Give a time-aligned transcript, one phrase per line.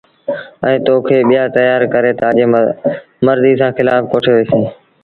[0.65, 2.51] ائيٚݩٚ تو کي ٻيآ تيآر ڪري تآجيٚ
[3.25, 4.67] مرزيٚ ري کلآڦ ڪوٺي وهيٚسينٚ۔